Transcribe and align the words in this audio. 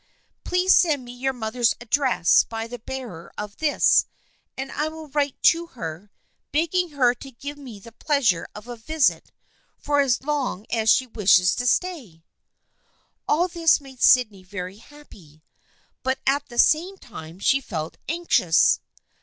Please 0.43 0.73
send 0.75 1.05
me 1.05 1.11
your 1.13 1.31
mother's 1.31 1.75
address 1.79 2.43
by 2.43 2.65
the 2.65 2.79
bearer 2.79 3.31
of 3.37 3.57
this 3.57 4.07
and 4.57 4.71
I 4.71 4.87
will 4.87 5.09
write 5.09 5.39
to 5.43 5.67
her, 5.77 6.09
begging 6.51 6.89
her 6.89 7.13
to 7.13 7.29
give 7.29 7.55
me 7.55 7.79
the 7.79 7.91
pleasure 7.91 8.47
of 8.55 8.67
a 8.67 8.75
visit 8.75 9.31
for 9.77 9.99
as 9.99 10.23
long 10.23 10.65
as 10.71 10.89
she 10.89 11.05
wishes 11.05 11.53
to 11.53 11.67
stay." 11.67 12.23
All 13.27 13.47
this 13.47 13.79
made 13.79 14.01
Sydney 14.01 14.41
very 14.41 14.77
happy, 14.77 15.43
but 16.01 16.17
at 16.25 16.47
the 16.47 16.57
same 16.57 16.97
time 16.97 17.37
she 17.37 17.61
felt 17.61 17.97
anxious. 18.09 18.79